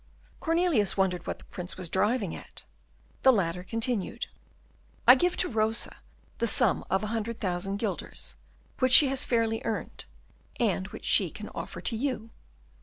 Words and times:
Cornelius 0.39 0.97
wondered 0.97 1.27
what 1.27 1.37
the 1.37 1.45
Prince 1.45 1.77
was 1.77 1.87
driving 1.87 2.35
at. 2.35 2.63
The 3.21 3.31
latter 3.31 3.61
continued, 3.61 4.25
"I 5.07 5.13
give 5.13 5.37
to 5.37 5.47
Rosa 5.47 5.97
the 6.39 6.47
sum 6.47 6.83
of 6.89 7.03
a 7.03 7.13
hundred 7.13 7.39
thousand 7.39 7.77
guilders, 7.77 8.35
which 8.79 8.93
she 8.93 9.09
has 9.09 9.23
fairly 9.23 9.61
earned, 9.63 10.05
and 10.59 10.87
which 10.87 11.05
she 11.05 11.29
can 11.29 11.49
offer 11.49 11.81
to 11.81 11.95
you. 11.95 12.31